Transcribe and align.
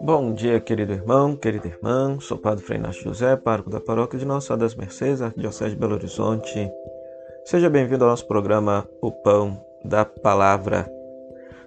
Bom 0.00 0.32
dia, 0.34 0.58
querido 0.60 0.92
irmão, 0.92 1.36
querida 1.36 1.66
irmã. 1.66 2.18
Sou 2.20 2.38
Padre 2.38 2.64
Frei 2.64 2.80
José, 2.92 3.36
pároco 3.36 3.68
da 3.68 3.80
paróquia 3.80 4.18
de 4.18 4.24
Nossa 4.24 4.46
Senhora 4.46 4.60
das 4.60 4.74
Mercês, 4.74 5.20
Arquidiocese 5.20 5.74
de 5.74 5.76
Belo 5.76 5.94
Horizonte. 5.94 6.70
Seja 7.44 7.68
bem-vindo 7.68 8.04
ao 8.04 8.10
nosso 8.10 8.26
programa 8.26 8.88
O 9.02 9.12
Pão 9.12 9.62
da 9.84 10.04
Palavra, 10.04 10.90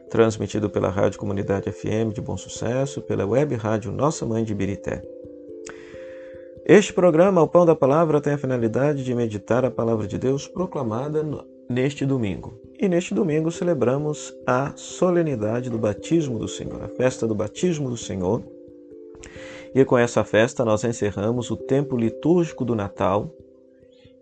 transmitido 0.10 0.70
pela 0.70 0.90
Rádio 0.90 1.20
Comunidade 1.20 1.72
FM 1.72 2.14
de 2.14 2.22
Bom 2.22 2.38
Sucesso, 2.38 3.02
pela 3.02 3.26
web 3.26 3.56
rádio 3.56 3.92
Nossa 3.92 4.26
Mãe 4.26 4.44
de 4.44 4.56
Birité. 4.56 5.04
Este 6.66 6.92
programa, 6.94 7.42
O 7.42 7.48
Pão 7.48 7.66
da 7.66 7.76
Palavra, 7.76 8.22
tem 8.22 8.34
a 8.34 8.38
finalidade 8.38 9.04
de 9.04 9.14
meditar 9.14 9.64
a 9.64 9.72
palavra 9.72 10.08
de 10.08 10.18
Deus 10.18 10.48
proclamada 10.48 11.24
neste 11.70 12.06
domingo. 12.06 12.69
E 12.82 12.88
neste 12.88 13.14
domingo 13.14 13.52
celebramos 13.52 14.34
a 14.48 14.72
solenidade 14.74 15.70
do 15.70 15.78
batismo 15.78 16.40
do 16.40 16.48
Senhor, 16.48 16.82
a 16.82 16.88
festa 16.88 17.28
do 17.28 17.36
batismo 17.36 17.90
do 17.90 17.98
Senhor. 17.98 18.42
E 19.76 19.84
com 19.84 19.98
essa 19.98 20.24
festa 20.24 20.64
nós 20.64 20.86
encerramos 20.86 21.52
o 21.52 21.58
tempo 21.58 21.98
litúrgico 21.98 22.64
do 22.64 22.74
Natal, 22.74 23.36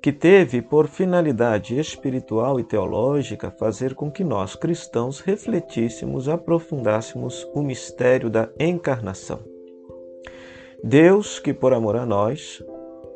que 0.01 0.11
teve 0.11 0.59
por 0.59 0.87
finalidade 0.87 1.79
espiritual 1.79 2.59
e 2.59 2.63
teológica 2.63 3.51
fazer 3.51 3.93
com 3.93 4.09
que 4.09 4.23
nós, 4.23 4.55
cristãos, 4.55 5.19
refletíssemos, 5.19 6.27
aprofundássemos 6.27 7.47
o 7.53 7.61
mistério 7.61 8.27
da 8.27 8.49
encarnação. 8.59 9.39
Deus, 10.83 11.37
que 11.37 11.53
por 11.53 11.73
amor 11.73 11.95
a 11.95 12.07
nós, 12.07 12.63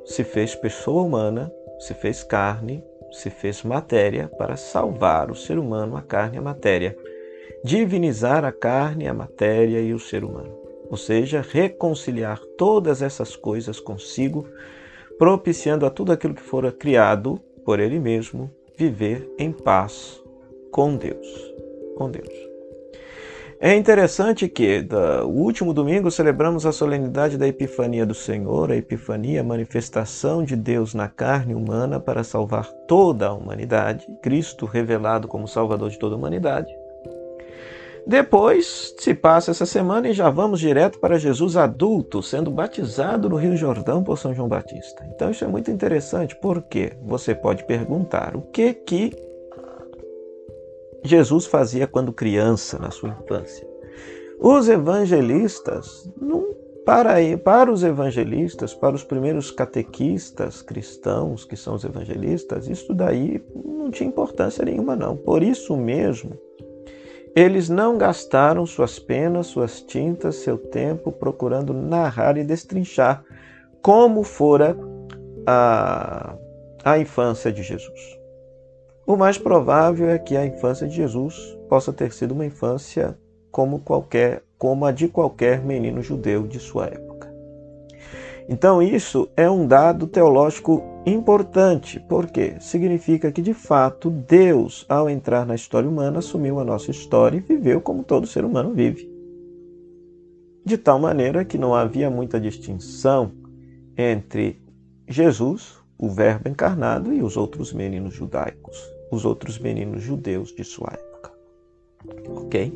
se 0.05 0.23
fez 0.23 0.53
pessoa 0.53 1.02
humana, 1.02 1.52
se 1.80 1.95
fez 1.95 2.23
carne, 2.23 2.83
se 3.11 3.29
fez 3.29 3.63
matéria 3.63 4.27
para 4.27 4.55
salvar 4.55 5.29
o 5.29 5.35
ser 5.35 5.57
humano, 5.57 5.97
a 5.97 6.02
carne 6.02 6.38
e 6.38 6.39
a 6.39 6.41
matéria, 6.41 6.97
divinizar 7.63 8.43
a 8.45 8.52
carne, 8.52 9.07
a 9.07 9.13
matéria 9.13 9.80
e 9.80 9.94
o 9.94 9.99
ser 9.99 10.23
humano, 10.23 10.58
ou 10.89 10.97
seja, 10.97 11.45
reconciliar 11.47 12.39
todas 12.58 13.02
essas 13.02 13.36
coisas 13.36 13.80
consigo, 13.80 14.47
propiciando 15.17 15.86
a 15.86 15.89
tudo 15.89 16.11
aquilo 16.11 16.33
que 16.33 16.41
fora 16.41 16.71
criado 16.71 17.39
por 17.63 17.80
ele 17.80 17.99
mesmo 17.99 18.49
viver 18.77 19.30
em 19.38 19.52
paz 19.52 20.21
com 20.71 20.95
Deus, 20.95 21.53
com 21.95 22.09
Deus. 22.09 22.50
É 23.64 23.76
interessante 23.76 24.50
que, 24.50 24.81
no 24.81 25.28
último 25.28 25.72
domingo, 25.72 26.09
celebramos 26.09 26.66
a 26.66 26.72
solenidade 26.72 27.38
da 27.38 27.48
Epifania 27.48 28.08
do 28.08 28.16
Senhor, 28.16 28.72
a 28.72 28.76
Epifania, 28.76 29.42
a 29.42 29.44
manifestação 29.44 30.44
de 30.44 30.56
Deus 30.56 30.95
na 30.95 31.08
carne 31.08 31.54
humana 31.54 32.00
para 32.00 32.23
salvar 32.23 32.67
toda 32.88 33.28
a 33.28 33.34
humanidade, 33.34 34.08
Cristo 34.20 34.66
revelado 34.66 35.28
como 35.28 35.48
Salvador 35.48 35.92
de 35.92 36.00
toda 36.00 36.16
a 36.16 36.17
humanidade. 36.17 36.76
Depois 38.08 38.95
se 38.98 39.14
passa 39.14 39.52
essa 39.52 39.67
semana 39.67 40.09
e 40.09 40.14
já 40.14 40.32
vamos 40.32 40.59
direto 40.59 41.00
para 41.00 41.20
Jesus 41.20 41.56
adulto, 41.56 42.23
sendo 42.23 42.50
batizado 42.50 43.30
no 43.30 43.36
Rio 43.36 43.56
Jordão 43.56 44.04
por 44.04 44.17
São 44.17 44.34
João 44.34 44.50
Batista. 44.50 45.06
Então 45.14 45.30
isso 45.30 45.45
é 45.45 45.48
muito 45.48 45.70
interessante, 45.70 46.36
porque 46.36 46.94
você 47.00 47.36
pode 47.36 47.64
perguntar 47.66 48.36
o 48.36 48.42
que 48.42 48.73
que 48.73 49.30
Jesus 51.03 51.45
fazia 51.45 51.88
quando 51.88 52.13
criança, 52.13 52.77
na 52.77 52.91
sua 52.91 53.09
infância. 53.09 53.67
Os 54.39 54.67
evangelistas, 54.69 56.09
não, 56.19 56.55
para, 56.85 57.16
para 57.38 57.71
os 57.71 57.83
evangelistas, 57.83 58.73
para 58.73 58.95
os 58.95 59.03
primeiros 59.03 59.52
catequistas 59.52 60.61
cristãos, 60.61 61.45
que 61.45 61.55
são 61.55 61.75
os 61.75 61.83
evangelistas, 61.83 62.67
isso 62.67 62.93
daí 62.93 63.43
não 63.63 63.91
tinha 63.91 64.09
importância 64.09 64.66
nenhuma, 64.66 64.95
não. 64.95 65.16
Por 65.16 65.43
isso 65.43 65.77
mesmo, 65.77 66.38
eles 67.36 67.69
não 67.69 67.97
gastaram 67.97 68.65
suas 68.65 68.99
penas, 68.99 69.47
suas 69.47 69.81
tintas, 69.81 70.36
seu 70.36 70.58
tempo 70.58 71.11
procurando 71.11 71.73
narrar 71.73 72.38
e 72.38 72.43
destrinchar 72.43 73.23
como 73.81 74.23
fora 74.23 74.76
a, 75.45 76.36
a 76.83 76.97
infância 76.99 77.52
de 77.52 77.64
Jesus. 77.64 78.20
O 79.06 79.16
mais 79.16 79.38
provável 79.38 80.10
é 80.10 80.20
que 80.20 80.38
a 80.38 80.45
infância 80.45 80.88
de 80.88 80.95
Jesus 80.95 81.58
possa 81.67 81.92
ter 81.92 82.14
sido 82.14 82.34
uma 82.34 82.45
infância 82.45 83.17
como 83.50 83.80
qualquer, 83.80 84.44
como 84.58 84.86
a 84.86 84.92
de 84.92 85.08
qualquer 85.08 85.64
menino 85.64 86.02
judeu 86.02 86.48
de 86.48 86.60
sua 86.60 86.86
época. 86.86 87.32
Então 88.48 88.82
isso 88.82 89.30
é 89.36 89.50
um 89.50 89.66
dado 89.66 90.08
teológico 90.08 90.84
importante, 91.06 92.00
porque 92.08 92.60
significa 92.60 93.32
que 93.32 93.42
de 93.42 93.54
fato 93.54 94.10
Deus, 94.10 94.86
ao 94.88 95.10
entrar 95.10 95.45
na 95.45 95.56
história 95.56 95.89
humana, 95.89 96.20
assumiu 96.20 96.60
a 96.60 96.64
nossa 96.64 96.92
história 96.92 97.38
e 97.38 97.42
viveu 97.42 97.82
como 97.82 98.04
todo 98.04 98.28
ser 98.28 98.45
humano 98.45 98.73
vive. 98.73 99.10
De 100.64 100.78
tal 100.78 101.00
maneira 101.00 101.44
que 101.44 101.58
não 101.58 101.73
havia 101.73 102.10
muita 102.10 102.39
distinção 102.39 103.32
entre 103.98 104.62
Jesus, 105.08 105.80
o 106.02 106.10
Verbo 106.10 106.50
encarnado, 106.50 107.14
e 107.14 107.23
os 107.23 107.38
outros 107.38 107.72
meninos 107.72 108.14
judaicos 108.14 108.92
os 109.12 109.26
outros 109.26 109.60
meninos 109.60 110.02
judeus 110.02 110.56
de 110.56 110.64
sua 110.64 110.94
época. 110.94 111.32
Ok? 112.30 112.73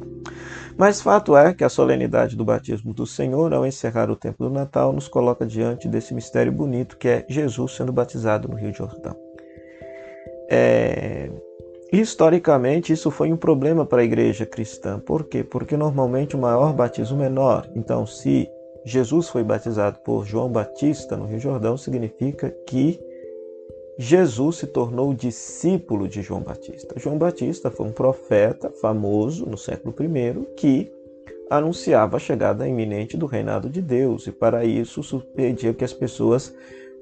Mas 0.77 1.01
fato 1.01 1.35
é 1.35 1.53
que 1.53 1.63
a 1.63 1.69
solenidade 1.69 2.35
do 2.35 2.43
batismo 2.43 2.93
do 2.93 3.07
Senhor, 3.07 3.53
ao 3.53 3.65
encerrar 3.65 4.11
o 4.11 4.15
tempo 4.15 4.43
do 4.43 4.49
Natal, 4.49 4.91
nos 4.91 5.07
coloca 5.07 5.45
diante 5.45 5.87
desse 5.87 6.13
mistério 6.13 6.51
bonito 6.51 6.97
que 6.97 7.07
é 7.07 7.25
Jesus 7.27 7.71
sendo 7.75 7.93
batizado 7.93 8.49
no 8.49 8.55
Rio 8.55 8.73
Jordão. 8.73 9.15
É... 10.51 11.31
Historicamente, 11.91 12.91
isso 12.91 13.09
foi 13.09 13.31
um 13.31 13.37
problema 13.37 13.85
para 13.85 14.01
a 14.01 14.05
igreja 14.05 14.45
cristã. 14.45 14.99
Por 14.99 15.23
quê? 15.23 15.43
Porque 15.43 15.77
normalmente 15.77 16.35
o 16.35 16.39
maior 16.39 16.73
batismo 16.73 17.21
é 17.21 17.29
menor. 17.29 17.69
Então, 17.73 18.05
se 18.05 18.49
Jesus 18.83 19.29
foi 19.29 19.43
batizado 19.43 19.99
por 19.99 20.25
João 20.25 20.49
Batista 20.49 21.15
no 21.15 21.25
Rio 21.25 21.39
Jordão, 21.39 21.77
significa 21.77 22.49
que 22.67 22.99
Jesus 23.97 24.57
se 24.57 24.67
tornou 24.67 25.13
discípulo 25.13 26.07
de 26.07 26.21
João 26.21 26.41
Batista. 26.41 26.95
João 26.97 27.17
Batista 27.17 27.71
foi 27.71 27.87
um 27.87 27.91
profeta 27.91 28.69
famoso 28.69 29.45
no 29.45 29.57
século 29.57 29.95
I 29.99 30.45
que 30.57 30.91
anunciava 31.49 32.17
a 32.17 32.19
chegada 32.19 32.67
iminente 32.67 33.15
do 33.15 33.25
reinado 33.25 33.69
de 33.69 33.81
Deus 33.81 34.27
e 34.27 34.31
para 34.31 34.65
isso 34.65 35.01
pedia 35.33 35.73
que 35.73 35.83
as 35.83 35.93
pessoas 35.93 36.53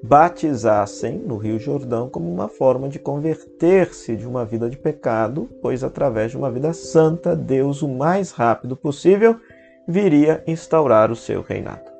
batizassem 0.02 1.16
no 1.16 1.38
Rio 1.38 1.58
Jordão 1.58 2.10
como 2.10 2.30
uma 2.30 2.46
forma 2.46 2.88
de 2.88 2.98
converter-se 2.98 4.14
de 4.14 4.26
uma 4.26 4.44
vida 4.44 4.68
de 4.68 4.76
pecado, 4.76 5.48
pois 5.62 5.82
através 5.82 6.30
de 6.30 6.36
uma 6.36 6.50
vida 6.50 6.74
santa, 6.74 7.34
Deus 7.34 7.80
o 7.80 7.88
mais 7.88 8.30
rápido 8.30 8.76
possível 8.76 9.40
viria 9.88 10.44
instaurar 10.46 11.10
o 11.10 11.16
seu 11.16 11.40
reinado. 11.40 11.90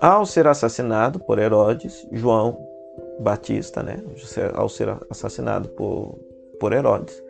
Ao 0.00 0.24
ser 0.24 0.46
assassinado 0.46 1.18
por 1.18 1.40
Herodes, 1.40 2.06
João 2.12 2.67
Batista, 3.20 3.82
né, 3.82 4.02
ao 4.54 4.68
ser 4.68 4.96
assassinado 5.10 5.68
por, 5.70 6.18
por 6.58 6.72
Herodes. 6.72 7.22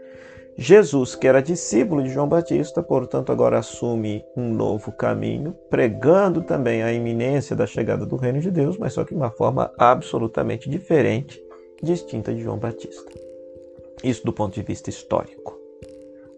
Jesus, 0.61 1.15
que 1.15 1.29
era 1.29 1.41
discípulo 1.41 2.03
de 2.03 2.11
João 2.11 2.27
Batista, 2.27 2.83
portanto, 2.83 3.31
agora 3.31 3.59
assume 3.59 4.25
um 4.37 4.53
novo 4.53 4.91
caminho, 4.91 5.55
pregando 5.71 6.43
também 6.43 6.83
a 6.83 6.93
iminência 6.93 7.55
da 7.55 7.65
chegada 7.65 8.05
do 8.05 8.17
reino 8.17 8.41
de 8.41 8.51
Deus, 8.51 8.77
mas 8.77 8.93
só 8.93 9.05
que 9.05 9.15
de 9.15 9.21
uma 9.21 9.31
forma 9.31 9.73
absolutamente 9.79 10.69
diferente, 10.69 11.41
distinta 11.81 12.35
de 12.35 12.43
João 12.43 12.59
Batista. 12.59 13.09
Isso 14.03 14.25
do 14.25 14.33
ponto 14.33 14.55
de 14.55 14.63
vista 14.63 14.91
histórico. 14.91 15.57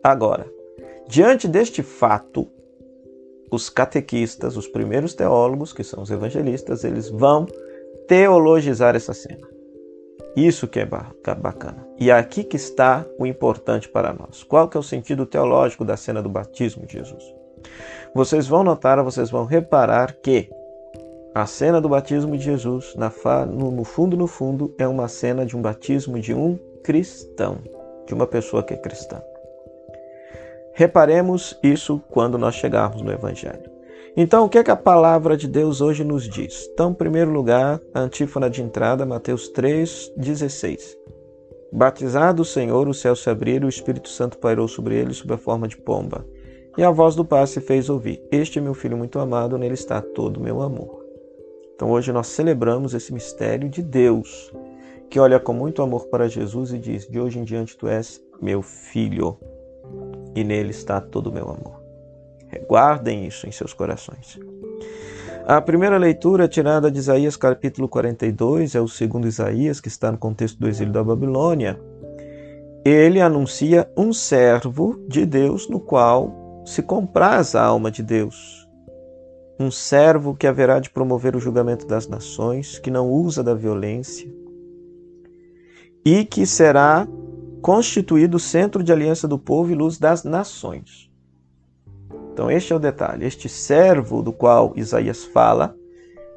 Agora, 0.02 0.46
diante 1.08 1.48
deste 1.48 1.82
fato, 1.82 2.46
os 3.50 3.70
catequistas, 3.70 4.54
os 4.54 4.68
primeiros 4.68 5.14
teólogos, 5.14 5.72
que 5.72 5.82
são 5.82 6.02
os 6.02 6.10
evangelistas, 6.10 6.84
eles 6.84 7.08
vão 7.08 7.46
teologizar 8.10 8.96
essa 8.96 9.14
cena. 9.14 9.46
Isso 10.34 10.66
que 10.66 10.80
é 10.80 10.84
bacana. 10.84 11.86
E 11.96 12.10
é 12.10 12.12
aqui 12.12 12.42
que 12.42 12.56
está 12.56 13.06
o 13.16 13.24
importante 13.24 13.88
para 13.88 14.12
nós. 14.12 14.42
Qual 14.42 14.68
que 14.68 14.76
é 14.76 14.80
o 14.80 14.82
sentido 14.82 15.24
teológico 15.24 15.84
da 15.84 15.96
cena 15.96 16.20
do 16.20 16.28
batismo 16.28 16.84
de 16.86 16.94
Jesus? 16.94 17.22
Vocês 18.12 18.48
vão 18.48 18.64
notar, 18.64 19.00
vocês 19.04 19.30
vão 19.30 19.44
reparar 19.44 20.12
que 20.14 20.50
a 21.32 21.46
cena 21.46 21.80
do 21.80 21.88
batismo 21.88 22.36
de 22.36 22.42
Jesus, 22.42 22.96
no 22.96 23.84
fundo, 23.84 24.16
no 24.16 24.26
fundo, 24.26 24.74
é 24.76 24.88
uma 24.88 25.06
cena 25.06 25.46
de 25.46 25.56
um 25.56 25.62
batismo 25.62 26.18
de 26.18 26.34
um 26.34 26.58
cristão, 26.82 27.58
de 28.08 28.12
uma 28.12 28.26
pessoa 28.26 28.64
que 28.64 28.74
é 28.74 28.76
cristã. 28.76 29.22
Reparemos 30.74 31.56
isso 31.62 32.02
quando 32.10 32.36
nós 32.36 32.56
chegarmos 32.56 33.02
no 33.02 33.12
Evangelho. 33.12 33.70
Então, 34.16 34.44
o 34.44 34.48
que, 34.48 34.58
é 34.58 34.64
que 34.64 34.70
a 34.70 34.76
palavra 34.76 35.36
de 35.36 35.46
Deus 35.46 35.80
hoje 35.80 36.02
nos 36.02 36.28
diz? 36.28 36.68
Então, 36.72 36.90
em 36.90 36.94
primeiro 36.94 37.30
lugar, 37.30 37.80
a 37.94 38.00
antífona 38.00 38.50
de 38.50 38.60
entrada, 38.60 39.06
Mateus 39.06 39.52
3,16. 39.52 40.96
Batizado 41.72 42.42
o 42.42 42.44
Senhor, 42.44 42.88
os 42.88 43.00
céus 43.00 43.22
se 43.22 43.30
abriram, 43.30 43.66
o 43.66 43.70
Espírito 43.70 44.08
Santo 44.08 44.38
pairou 44.38 44.66
sobre 44.66 44.96
ele 44.96 45.14
sob 45.14 45.32
a 45.32 45.38
forma 45.38 45.68
de 45.68 45.76
pomba. 45.76 46.26
E 46.76 46.82
a 46.82 46.90
voz 46.90 47.14
do 47.14 47.24
Pai 47.24 47.46
se 47.46 47.60
fez 47.60 47.88
ouvir: 47.88 48.20
Este 48.32 48.58
é 48.58 48.62
meu 48.62 48.74
filho 48.74 48.96
muito 48.96 49.18
amado, 49.20 49.56
nele 49.56 49.74
está 49.74 50.00
todo 50.00 50.38
o 50.38 50.42
meu 50.42 50.60
amor. 50.60 51.04
Então, 51.74 51.90
hoje 51.90 52.12
nós 52.12 52.26
celebramos 52.26 52.94
esse 52.94 53.12
mistério 53.12 53.68
de 53.68 53.82
Deus, 53.82 54.52
que 55.08 55.20
olha 55.20 55.38
com 55.38 55.52
muito 55.52 55.82
amor 55.82 56.06
para 56.08 56.28
Jesus 56.28 56.72
e 56.72 56.78
diz: 56.78 57.06
De 57.06 57.20
hoje 57.20 57.38
em 57.38 57.44
diante 57.44 57.76
tu 57.76 57.86
és 57.86 58.20
meu 58.42 58.60
filho. 58.60 59.38
e 60.34 60.44
nele 60.44 60.70
está 60.70 61.00
todo 61.00 61.28
o 61.28 61.32
meu 61.32 61.44
amor. 61.44 61.79
Guardem 62.58 63.26
isso 63.26 63.46
em 63.46 63.52
seus 63.52 63.72
corações. 63.72 64.38
A 65.46 65.60
primeira 65.60 65.96
leitura 65.96 66.46
tirada 66.46 66.90
de 66.90 66.98
Isaías 66.98 67.36
capítulo 67.36 67.88
42 67.88 68.74
é 68.74 68.80
o 68.80 68.86
segundo 68.86 69.26
Isaías, 69.26 69.80
que 69.80 69.88
está 69.88 70.12
no 70.12 70.18
contexto 70.18 70.58
do 70.58 70.68
exílio 70.68 70.92
da 70.92 71.02
Babilônia. 71.02 71.80
Ele 72.84 73.20
anuncia 73.20 73.90
um 73.96 74.12
servo 74.12 75.04
de 75.08 75.26
Deus 75.26 75.68
no 75.68 75.80
qual 75.80 76.62
se 76.64 76.82
compraz 76.82 77.54
a 77.54 77.62
alma 77.64 77.90
de 77.90 78.02
Deus. 78.02 78.68
Um 79.58 79.70
servo 79.70 80.34
que 80.34 80.46
haverá 80.46 80.78
de 80.78 80.88
promover 80.88 81.36
o 81.36 81.40
julgamento 81.40 81.86
das 81.86 82.06
nações, 82.06 82.78
que 82.78 82.90
não 82.90 83.10
usa 83.10 83.42
da 83.42 83.54
violência 83.54 84.32
e 86.04 86.24
que 86.24 86.46
será 86.46 87.06
constituído 87.60 88.38
centro 88.38 88.82
de 88.82 88.92
aliança 88.92 89.28
do 89.28 89.38
povo 89.38 89.70
e 89.70 89.74
luz 89.74 89.98
das 89.98 90.24
nações. 90.24 91.09
Então, 92.32 92.50
este 92.50 92.72
é 92.72 92.76
o 92.76 92.80
detalhe. 92.80 93.26
Este 93.26 93.48
servo 93.48 94.22
do 94.22 94.32
qual 94.32 94.72
Isaías 94.76 95.24
fala 95.24 95.74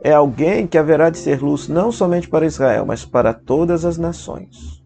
é 0.04 0.12
alguém 0.12 0.68
que 0.68 0.78
haverá 0.78 1.10
de 1.10 1.18
ser 1.18 1.42
luz 1.42 1.68
não 1.68 1.92
somente 1.92 2.28
para 2.28 2.46
Israel, 2.46 2.86
mas 2.86 3.06
para 3.06 3.34
todas 3.34 3.86
as 3.86 3.98
nações. 3.98 4.84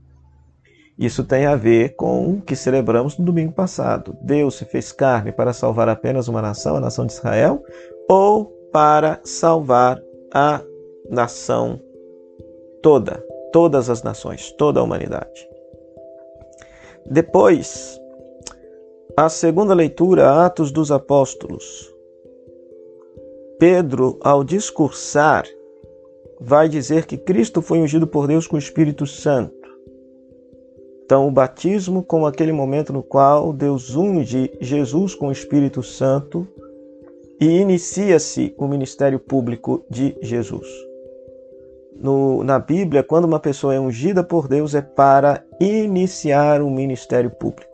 Isso 0.97 1.23
tem 1.23 1.45
a 1.45 1.55
ver 1.55 1.95
com 1.95 2.33
o 2.33 2.41
que 2.41 2.55
celebramos 2.55 3.17
no 3.17 3.25
domingo 3.25 3.51
passado. 3.51 4.17
Deus 4.21 4.55
se 4.55 4.65
fez 4.65 4.91
carne 4.91 5.31
para 5.31 5.53
salvar 5.53 5.89
apenas 5.89 6.27
uma 6.27 6.41
nação, 6.41 6.75
a 6.75 6.79
nação 6.79 7.05
de 7.05 7.13
Israel, 7.13 7.63
ou 8.09 8.45
para 8.71 9.19
salvar 9.23 10.01
a 10.33 10.61
nação 11.09 11.79
toda, 12.81 13.23
todas 13.51 13.89
as 13.89 14.01
nações, 14.01 14.51
toda 14.51 14.79
a 14.79 14.83
humanidade. 14.83 15.47
Depois, 17.09 17.99
a 19.19 19.29
segunda 19.29 19.73
leitura, 19.73 20.45
Atos 20.45 20.71
dos 20.71 20.91
Apóstolos. 20.91 21.91
Pedro, 23.57 24.19
ao 24.21 24.43
discursar, 24.43 25.43
vai 26.39 26.69
dizer 26.69 27.07
que 27.07 27.17
Cristo 27.17 27.59
foi 27.59 27.79
ungido 27.79 28.05
por 28.05 28.27
Deus 28.27 28.45
com 28.45 28.57
o 28.57 28.59
Espírito 28.59 29.07
Santo. 29.07 29.55
Então, 31.03 31.27
o 31.27 31.31
batismo, 31.31 32.03
como 32.03 32.27
aquele 32.27 32.51
momento 32.51 32.93
no 32.93 33.01
qual 33.01 33.51
Deus 33.51 33.95
unge 33.95 34.55
Jesus 34.61 35.15
com 35.15 35.29
o 35.29 35.31
Espírito 35.31 35.81
Santo 35.81 36.47
e 37.41 37.47
inicia-se 37.47 38.53
o 38.55 38.67
ministério 38.67 39.17
público 39.17 39.83
de 39.89 40.15
Jesus. 40.21 40.67
No, 41.99 42.43
na 42.43 42.59
Bíblia, 42.59 43.01
quando 43.01 43.25
uma 43.25 43.39
pessoa 43.39 43.73
é 43.73 43.79
ungida 43.79 44.23
por 44.23 44.47
Deus, 44.47 44.75
é 44.75 44.81
para 44.81 45.43
iniciar 45.59 46.61
o 46.61 46.69
ministério 46.69 47.31
público. 47.31 47.66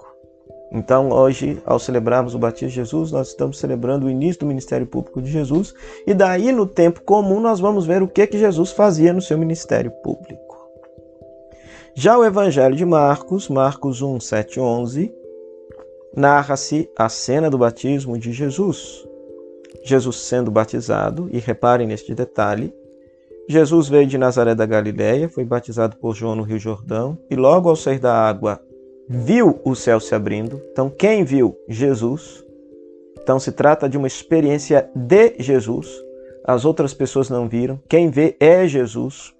Então, 0.73 1.11
hoje, 1.11 1.61
ao 1.67 1.77
celebrarmos 1.77 2.33
o 2.33 2.39
batismo 2.39 2.69
de 2.69 2.75
Jesus, 2.75 3.11
nós 3.11 3.27
estamos 3.27 3.59
celebrando 3.59 4.07
o 4.07 4.09
início 4.09 4.39
do 4.39 4.47
ministério 4.47 4.87
público 4.87 5.21
de 5.21 5.29
Jesus, 5.29 5.71
e 6.07 6.15
daí 6.15 6.51
no 6.51 6.65
tempo 6.65 7.01
comum 7.01 7.39
nós 7.39 7.59
vamos 7.59 7.85
ver 7.85 8.01
o 8.01 8.07
que 8.07 8.25
que 8.25 8.39
Jesus 8.39 8.71
fazia 8.71 9.13
no 9.13 9.21
seu 9.21 9.37
ministério 9.37 9.91
público. 10.03 10.57
Já 11.93 12.17
o 12.17 12.25
Evangelho 12.25 12.75
de 12.75 12.83
Marcos, 12.83 13.49
Marcos 13.49 14.01
1, 14.01 14.19
7 14.19 14.59
11, 14.59 15.13
narra-se 16.17 16.89
a 16.97 17.07
cena 17.07 17.51
do 17.51 17.57
batismo 17.59 18.17
de 18.17 18.31
Jesus. 18.31 19.07
Jesus 19.83 20.21
sendo 20.21 20.49
batizado, 20.49 21.29
e 21.31 21.37
reparem 21.37 21.85
neste 21.85 22.15
detalhe, 22.15 22.73
Jesus 23.47 23.89
veio 23.89 24.07
de 24.07 24.17
Nazaré 24.17 24.55
da 24.55 24.65
Galiléia, 24.65 25.29
foi 25.29 25.43
batizado 25.43 25.97
por 25.97 26.15
João 26.15 26.35
no 26.35 26.41
Rio 26.41 26.57
Jordão, 26.57 27.15
e 27.29 27.35
logo 27.35 27.69
ao 27.69 27.75
sair 27.75 27.99
da 27.99 28.11
água 28.11 28.59
viu 29.07 29.59
o 29.63 29.75
céu 29.75 29.99
se 29.99 30.15
abrindo. 30.15 30.61
Então, 30.71 30.89
quem 30.89 31.23
viu? 31.23 31.57
Jesus. 31.67 32.43
Então, 33.21 33.39
se 33.39 33.51
trata 33.51 33.87
de 33.87 33.97
uma 33.97 34.07
experiência 34.07 34.89
de 34.95 35.35
Jesus. 35.39 35.87
As 36.45 36.65
outras 36.65 36.93
pessoas 36.93 37.29
não 37.29 37.47
viram. 37.47 37.79
Quem 37.87 38.09
vê 38.09 38.35
é 38.39 38.67
Jesus. 38.67 39.33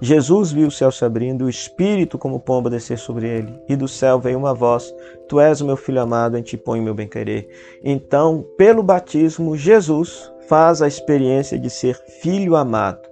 Jesus 0.00 0.52
viu 0.52 0.68
o 0.68 0.70
céu 0.70 0.90
se 0.90 1.04
abrindo, 1.04 1.44
o 1.44 1.50
Espírito 1.50 2.18
como 2.18 2.40
pomba 2.40 2.70
descer 2.70 2.98
sobre 2.98 3.28
ele, 3.28 3.52
e 3.68 3.74
do 3.74 3.88
céu 3.88 4.18
veio 4.18 4.38
uma 4.38 4.54
voz: 4.54 4.94
Tu 5.28 5.40
és 5.40 5.60
o 5.60 5.66
meu 5.66 5.76
filho 5.76 6.00
amado, 6.00 6.38
em 6.38 6.42
ti 6.42 6.56
ponho 6.56 6.82
meu 6.82 6.94
bem-querer. 6.94 7.48
Então, 7.82 8.44
pelo 8.56 8.82
batismo, 8.82 9.56
Jesus 9.56 10.32
faz 10.46 10.80
a 10.80 10.88
experiência 10.88 11.58
de 11.58 11.68
ser 11.68 11.96
filho 12.20 12.54
amado. 12.54 13.07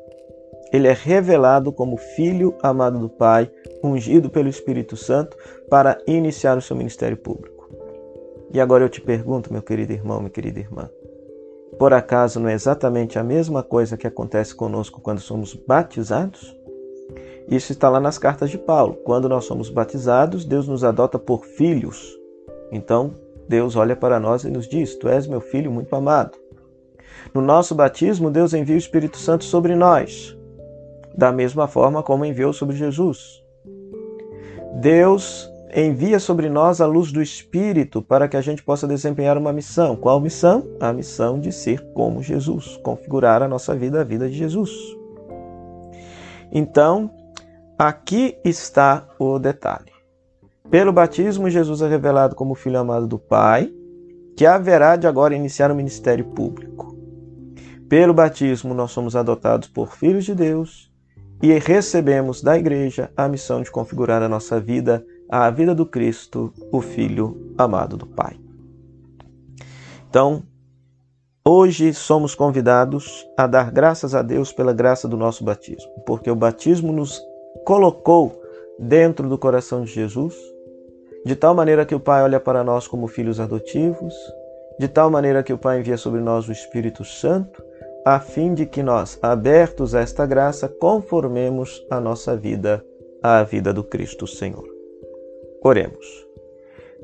Ele 0.76 0.88
é 0.88 0.92
revelado 0.92 1.72
como 1.72 1.96
filho 1.96 2.54
amado 2.62 2.98
do 2.98 3.08
Pai, 3.08 3.50
ungido 3.82 4.28
pelo 4.28 4.46
Espírito 4.46 4.94
Santo 4.94 5.34
para 5.70 5.96
iniciar 6.06 6.58
o 6.58 6.60
seu 6.60 6.76
ministério 6.76 7.16
público. 7.16 7.66
E 8.52 8.60
agora 8.60 8.84
eu 8.84 8.88
te 8.90 9.00
pergunto, 9.00 9.50
meu 9.50 9.62
querido 9.62 9.94
irmão, 9.94 10.18
minha 10.18 10.28
querida 10.28 10.60
irmã, 10.60 10.90
por 11.78 11.94
acaso 11.94 12.38
não 12.38 12.50
é 12.50 12.52
exatamente 12.52 13.18
a 13.18 13.24
mesma 13.24 13.62
coisa 13.62 13.96
que 13.96 14.06
acontece 14.06 14.54
conosco 14.54 15.00
quando 15.00 15.18
somos 15.18 15.54
batizados? 15.54 16.54
Isso 17.48 17.72
está 17.72 17.88
lá 17.88 17.98
nas 17.98 18.18
cartas 18.18 18.50
de 18.50 18.58
Paulo. 18.58 18.96
Quando 18.96 19.30
nós 19.30 19.46
somos 19.46 19.70
batizados, 19.70 20.44
Deus 20.44 20.68
nos 20.68 20.84
adota 20.84 21.18
por 21.18 21.46
filhos. 21.46 22.14
Então, 22.70 23.14
Deus 23.48 23.76
olha 23.76 23.96
para 23.96 24.20
nós 24.20 24.44
e 24.44 24.50
nos 24.50 24.68
diz: 24.68 24.94
Tu 24.96 25.08
és 25.08 25.26
meu 25.26 25.40
filho 25.40 25.70
muito 25.70 25.96
amado. 25.96 26.36
No 27.32 27.40
nosso 27.40 27.74
batismo, 27.74 28.30
Deus 28.30 28.52
envia 28.52 28.74
o 28.74 28.78
Espírito 28.78 29.16
Santo 29.16 29.44
sobre 29.44 29.74
nós, 29.74 30.35
da 31.16 31.32
mesma 31.32 31.66
forma 31.66 32.02
como 32.02 32.24
enviou 32.24 32.52
sobre 32.52 32.76
Jesus. 32.76 33.42
Deus 34.80 35.50
envia 35.74 36.18
sobre 36.18 36.48
nós 36.48 36.80
a 36.80 36.86
luz 36.86 37.10
do 37.10 37.22
Espírito 37.22 38.02
para 38.02 38.28
que 38.28 38.36
a 38.36 38.40
gente 38.40 38.62
possa 38.62 38.86
desempenhar 38.86 39.36
uma 39.38 39.52
missão. 39.52 39.96
Qual 39.96 40.20
missão? 40.20 40.66
A 40.80 40.92
missão 40.92 41.40
de 41.40 41.52
ser 41.52 41.82
como 41.92 42.22
Jesus, 42.22 42.76
configurar 42.78 43.42
a 43.42 43.48
nossa 43.48 43.74
vida, 43.74 44.00
a 44.00 44.04
vida 44.04 44.28
de 44.28 44.36
Jesus. 44.36 44.70
Então, 46.52 47.10
aqui 47.78 48.38
está 48.44 49.08
o 49.18 49.38
detalhe. 49.38 49.92
Pelo 50.70 50.92
batismo, 50.92 51.48
Jesus 51.48 51.80
é 51.80 51.88
revelado 51.88 52.34
como 52.34 52.54
Filho 52.54 52.78
amado 52.78 53.06
do 53.06 53.18
Pai, 53.18 53.70
que 54.36 54.44
haverá 54.44 54.96
de 54.96 55.06
agora 55.06 55.34
iniciar 55.34 55.70
o 55.70 55.74
ministério 55.74 56.24
público. 56.26 56.96
Pelo 57.88 58.12
batismo, 58.12 58.74
nós 58.74 58.90
somos 58.90 59.14
adotados 59.14 59.68
por 59.68 59.94
filhos 59.94 60.24
de 60.24 60.34
Deus 60.34 60.90
e 61.42 61.52
recebemos 61.58 62.42
da 62.42 62.56
igreja 62.56 63.10
a 63.16 63.28
missão 63.28 63.62
de 63.62 63.70
configurar 63.70 64.22
a 64.22 64.28
nossa 64.28 64.58
vida 64.58 65.04
à 65.28 65.50
vida 65.50 65.74
do 65.74 65.84
Cristo, 65.84 66.52
o 66.72 66.80
Filho 66.80 67.52
amado 67.58 67.96
do 67.96 68.06
Pai. 68.06 68.38
Então, 70.08 70.42
hoje 71.44 71.92
somos 71.92 72.34
convidados 72.34 73.26
a 73.36 73.46
dar 73.46 73.70
graças 73.70 74.14
a 74.14 74.22
Deus 74.22 74.52
pela 74.52 74.72
graça 74.72 75.06
do 75.06 75.16
nosso 75.16 75.44
batismo, 75.44 75.90
porque 76.06 76.30
o 76.30 76.36
batismo 76.36 76.92
nos 76.92 77.20
colocou 77.64 78.40
dentro 78.78 79.28
do 79.28 79.36
coração 79.36 79.82
de 79.82 79.92
Jesus, 79.92 80.34
de 81.24 81.34
tal 81.34 81.54
maneira 81.54 81.84
que 81.84 81.94
o 81.94 82.00
Pai 82.00 82.22
olha 82.22 82.40
para 82.40 82.62
nós 82.62 82.86
como 82.86 83.08
filhos 83.08 83.40
adotivos, 83.40 84.14
de 84.78 84.88
tal 84.88 85.10
maneira 85.10 85.42
que 85.42 85.52
o 85.52 85.58
Pai 85.58 85.80
envia 85.80 85.96
sobre 85.96 86.20
nós 86.20 86.48
o 86.48 86.52
Espírito 86.52 87.04
Santo 87.04 87.62
a 88.06 88.20
fim 88.20 88.54
de 88.54 88.64
que 88.64 88.84
nós, 88.84 89.18
abertos 89.20 89.92
a 89.92 90.00
esta 90.00 90.24
graça, 90.24 90.68
conformemos 90.68 91.84
a 91.90 92.00
nossa 92.00 92.36
vida 92.36 92.86
à 93.20 93.42
vida 93.42 93.72
do 93.72 93.82
Cristo 93.82 94.28
Senhor. 94.28 94.64
Oremos. 95.60 96.06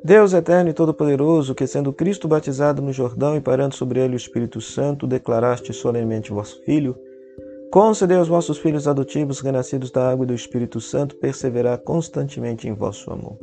Deus 0.04 0.32
eterno 0.32 0.70
e 0.70 0.72
todo-poderoso, 0.72 1.56
que 1.56 1.66
sendo 1.66 1.92
Cristo 1.92 2.28
batizado 2.28 2.80
no 2.80 2.92
Jordão 2.92 3.36
e 3.36 3.40
parando 3.40 3.74
sobre 3.74 3.98
ele 3.98 4.14
o 4.14 4.16
Espírito 4.16 4.60
Santo, 4.60 5.04
declaraste 5.04 5.72
solenemente 5.72 6.30
vosso 6.30 6.62
Filho, 6.62 6.96
concedei 7.72 8.16
aos 8.16 8.28
vossos 8.28 8.58
filhos 8.58 8.86
adotivos, 8.86 9.40
renascidos 9.40 9.90
da 9.90 10.08
água 10.08 10.22
e 10.22 10.28
do 10.28 10.34
Espírito 10.34 10.80
Santo, 10.80 11.16
perseverar 11.16 11.78
constantemente 11.78 12.68
em 12.68 12.74
vosso 12.74 13.10
amor. 13.10 13.36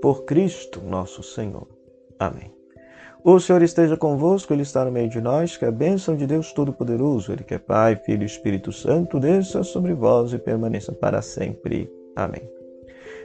Por 0.00 0.22
Cristo 0.24 0.80
nosso 0.80 1.20
Senhor. 1.20 1.66
Amém. 2.16 2.61
O 3.24 3.38
Senhor 3.38 3.62
esteja 3.62 3.96
convosco, 3.96 4.52
Ele 4.52 4.62
está 4.62 4.84
no 4.84 4.90
meio 4.90 5.08
de 5.08 5.20
nós, 5.20 5.56
que 5.56 5.64
a 5.64 5.70
bênção 5.70 6.16
de 6.16 6.26
Deus 6.26 6.52
Todo-Poderoso, 6.52 7.32
Ele 7.32 7.44
que 7.44 7.54
é 7.54 7.58
Pai, 7.58 7.94
Filho 7.94 8.24
e 8.24 8.26
Espírito 8.26 8.72
Santo, 8.72 9.20
desça 9.20 9.62
sobre 9.62 9.94
vós 9.94 10.32
e 10.32 10.38
permaneça 10.38 10.92
para 10.92 11.22
sempre. 11.22 11.88
Amém. 12.16 12.42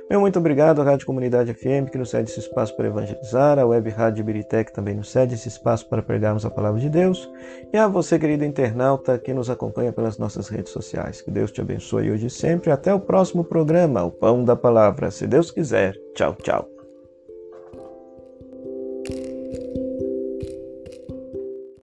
Meu 0.10 0.22
muito 0.22 0.40
obrigado 0.40 0.82
à 0.82 0.86
Rádio 0.86 1.06
Comunidade 1.06 1.54
FM, 1.54 1.90
que 1.92 1.98
nos 1.98 2.12
cede 2.12 2.30
esse 2.30 2.40
espaço 2.40 2.76
para 2.78 2.88
evangelizar, 2.88 3.58
à 3.60 3.66
Web 3.66 3.90
Rádio 3.90 4.22
Ibirité, 4.22 4.64
também 4.66 4.96
nos 4.96 5.10
cede 5.10 5.34
esse 5.34 5.50
espaço 5.50 5.90
para 5.90 6.02
pregarmos 6.02 6.46
a 6.46 6.50
palavra 6.50 6.80
de 6.80 6.90
Deus, 6.90 7.30
e 7.74 7.78
a 7.78 7.88
você, 7.88 8.20
querido 8.20 8.46
internauta, 8.46 9.18
que 9.18 9.34
nos 9.34 9.50
acompanha 9.50 9.92
pelas 9.92 10.18
nossas 10.18 10.48
redes 10.48 10.72
sociais. 10.72 11.22
Que 11.22 11.32
Deus 11.32 11.52
te 11.52 11.60
abençoe 11.60 12.12
hoje 12.12 12.28
e 12.28 12.30
sempre. 12.30 12.72
Até 12.72 12.94
o 12.94 13.00
próximo 13.00 13.44
programa, 13.44 14.04
o 14.04 14.12
Pão 14.12 14.46
da 14.46 14.56
Palavra. 14.56 15.12
Se 15.12 15.26
Deus 15.28 15.52
quiser. 15.52 15.94
Tchau, 16.14 16.36
tchau. 16.36 16.77